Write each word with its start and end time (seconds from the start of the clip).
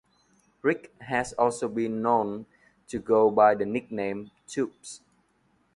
Rick 0.63 0.91
has 1.01 1.31
also 1.33 1.67
been 1.67 2.01
known 2.01 2.47
to 2.87 2.97
go 2.97 3.29
by 3.29 3.53
the 3.53 3.67
nickname, 3.67 4.31
"Tubes". 4.47 5.01